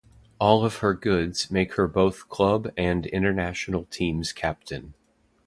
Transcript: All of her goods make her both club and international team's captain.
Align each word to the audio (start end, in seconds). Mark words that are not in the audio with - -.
All 0.39 0.65
of 0.65 0.77
her 0.77 0.95
goods 0.95 1.51
make 1.51 1.75
her 1.75 1.87
both 1.87 2.27
club 2.27 2.73
and 2.75 3.05
international 3.05 3.85
team's 3.91 4.31
captain. 4.33 4.95